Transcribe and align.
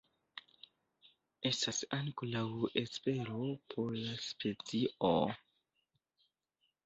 Estas 1.49 1.81
ankoraŭ 1.97 2.45
espero 2.81 3.51
por 3.73 3.93
la 3.99 4.15
specio. 4.29 5.13